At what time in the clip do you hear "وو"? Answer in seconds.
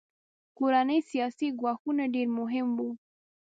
2.77-2.89